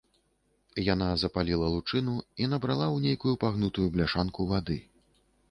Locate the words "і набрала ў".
2.41-2.97